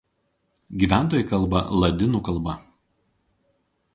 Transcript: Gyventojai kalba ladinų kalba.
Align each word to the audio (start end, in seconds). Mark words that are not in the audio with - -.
Gyventojai 0.83 1.27
kalba 1.33 1.61
ladinų 1.83 2.23
kalba. 2.31 2.57